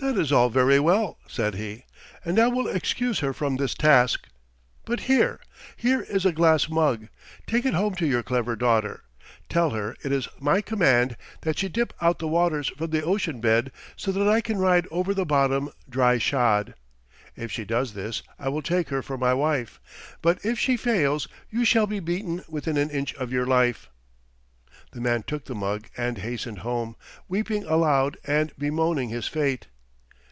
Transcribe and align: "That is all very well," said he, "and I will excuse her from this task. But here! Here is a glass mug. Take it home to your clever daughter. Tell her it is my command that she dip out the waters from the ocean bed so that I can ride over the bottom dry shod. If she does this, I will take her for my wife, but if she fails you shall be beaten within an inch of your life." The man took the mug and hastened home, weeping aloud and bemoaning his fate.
"That 0.00 0.16
is 0.16 0.30
all 0.30 0.48
very 0.48 0.78
well," 0.78 1.18
said 1.26 1.56
he, 1.56 1.82
"and 2.24 2.38
I 2.38 2.46
will 2.46 2.68
excuse 2.68 3.18
her 3.18 3.32
from 3.32 3.56
this 3.56 3.74
task. 3.74 4.28
But 4.84 5.00
here! 5.00 5.40
Here 5.76 6.02
is 6.02 6.24
a 6.24 6.30
glass 6.30 6.68
mug. 6.68 7.08
Take 7.48 7.66
it 7.66 7.74
home 7.74 7.96
to 7.96 8.06
your 8.06 8.22
clever 8.22 8.54
daughter. 8.54 9.02
Tell 9.48 9.70
her 9.70 9.96
it 10.04 10.12
is 10.12 10.28
my 10.38 10.60
command 10.60 11.16
that 11.40 11.58
she 11.58 11.68
dip 11.68 11.92
out 12.00 12.20
the 12.20 12.28
waters 12.28 12.68
from 12.68 12.90
the 12.90 13.02
ocean 13.02 13.40
bed 13.40 13.72
so 13.96 14.12
that 14.12 14.28
I 14.28 14.40
can 14.40 14.58
ride 14.58 14.86
over 14.92 15.12
the 15.12 15.26
bottom 15.26 15.68
dry 15.88 16.18
shod. 16.18 16.76
If 17.34 17.50
she 17.50 17.64
does 17.64 17.94
this, 17.94 18.22
I 18.38 18.50
will 18.50 18.62
take 18.62 18.90
her 18.90 19.02
for 19.02 19.18
my 19.18 19.34
wife, 19.34 19.80
but 20.22 20.38
if 20.46 20.60
she 20.60 20.76
fails 20.76 21.26
you 21.50 21.64
shall 21.64 21.88
be 21.88 21.98
beaten 21.98 22.44
within 22.48 22.76
an 22.76 22.90
inch 22.90 23.14
of 23.14 23.32
your 23.32 23.46
life." 23.46 23.90
The 24.92 25.00
man 25.00 25.24
took 25.24 25.46
the 25.46 25.56
mug 25.56 25.88
and 25.96 26.18
hastened 26.18 26.58
home, 26.60 26.94
weeping 27.26 27.64
aloud 27.64 28.16
and 28.24 28.52
bemoaning 28.56 29.08
his 29.08 29.26
fate. 29.26 29.66